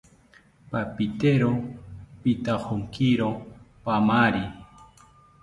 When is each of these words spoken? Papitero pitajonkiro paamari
Papitero 0.71 1.51
pitajonkiro 2.21 3.27
paamari 3.83 4.43